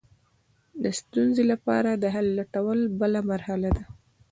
[0.83, 3.83] د ستونزې لپاره د حل لټول بله مرحله ده.